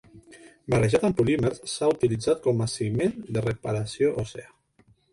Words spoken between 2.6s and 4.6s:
a ciment de reparació òssia.